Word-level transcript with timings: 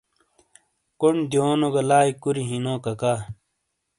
کونڈ 0.99 1.19
دِیونو 1.31 1.69
گہ 1.73 1.81
لائی 1.89 2.11
کُوری 2.21 2.43
ہِیں 2.49 2.61
نو 2.65 2.73
ککا۔ 2.83 3.13